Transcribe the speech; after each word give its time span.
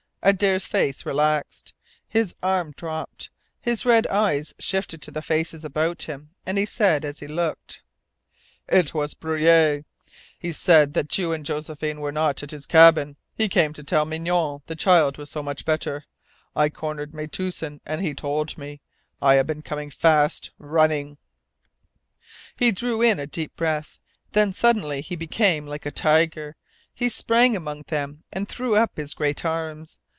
Adare's 0.23 0.67
face 0.67 1.03
relaxed. 1.03 1.73
His 2.07 2.35
arm 2.43 2.73
dropped. 2.73 3.31
His 3.59 3.85
red 3.87 4.05
eyes 4.05 4.53
shifted 4.59 5.01
to 5.01 5.09
the 5.09 5.23
faces 5.23 5.65
about 5.65 6.03
him, 6.03 6.29
and 6.45 6.59
he 6.59 6.65
said, 6.67 7.03
as 7.03 7.21
he 7.21 7.27
looked: 7.27 7.81
"It 8.67 8.93
was 8.93 9.15
Breuil. 9.15 9.81
He 10.37 10.51
said 10.51 10.95
you 11.17 11.31
and 11.31 11.43
Josephine 11.43 12.01
were 12.01 12.11
not 12.11 12.43
at 12.43 12.51
his 12.51 12.67
cabin. 12.67 13.17
He 13.35 13.49
came 13.49 13.73
to 13.73 13.83
tell 13.83 14.05
Mignonne 14.05 14.61
the 14.67 14.75
child 14.75 15.17
was 15.17 15.31
so 15.31 15.41
much 15.41 15.65
better. 15.65 16.05
I 16.55 16.69
cornered 16.69 17.13
Metoosin, 17.15 17.81
and 17.83 17.99
he 18.03 18.13
told 18.13 18.59
me. 18.59 18.79
I 19.23 19.33
have 19.33 19.47
been 19.47 19.63
coming 19.63 19.89
fast, 19.89 20.51
running." 20.59 21.17
He 22.55 22.69
drew 22.71 23.01
in 23.01 23.17
a 23.17 23.25
deep 23.25 23.55
breath. 23.55 23.97
Then 24.33 24.53
suddenly 24.53 25.01
he 25.01 25.15
became 25.15 25.65
like 25.65 25.87
a 25.87 25.91
tiger. 25.91 26.55
He 26.93 27.09
sprang 27.09 27.55
among 27.55 27.85
the 27.87 27.95
men, 27.95 28.23
and 28.31 28.47
threw 28.47 28.75
up 28.75 28.97
his 28.97 29.15
great 29.15 29.43
arms. 29.43 29.97